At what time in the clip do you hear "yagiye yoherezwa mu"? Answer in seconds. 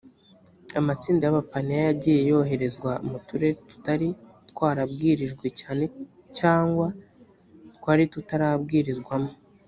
1.87-3.17